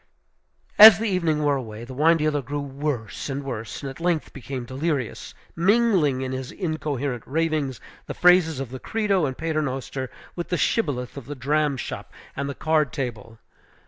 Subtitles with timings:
[0.79, 4.33] As the evening wore away, the wine dealer grew worse and worse, and at length
[4.33, 10.49] became delirious, mingling in his incoherent ravings the phrases of the Credo and Paternoster with
[10.49, 13.37] the shibboleth of the dram shop and the card table.